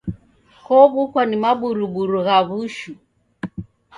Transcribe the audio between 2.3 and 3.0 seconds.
w'ushu